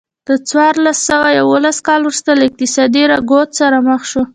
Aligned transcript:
له 0.29 0.35
څلور 0.51 0.95
سوه 1.07 1.27
یوولس 1.39 1.77
کاله 1.87 2.01
وروسته 2.05 2.29
له 2.39 2.43
اقتصادي 2.49 3.03
رکود 3.13 3.47
سره 3.59 3.77
مخ 3.87 4.01
شوه. 4.11 4.25